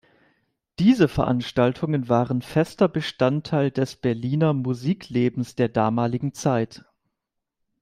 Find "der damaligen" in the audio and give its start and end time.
5.53-6.33